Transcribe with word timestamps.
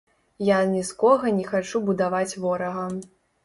Я 0.47 0.59
ні 0.71 0.81
з 0.89 0.95
кога 1.03 1.35
не 1.41 1.45
хачу 1.51 1.85
будаваць 1.93 2.37
ворага. 2.43 2.91